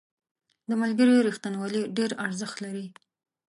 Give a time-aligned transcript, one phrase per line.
[0.69, 2.85] •د ملګري رښتینولي ډېر ارزښت لري.